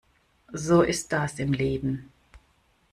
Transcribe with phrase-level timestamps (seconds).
[0.55, 2.11] So ist das im Leben.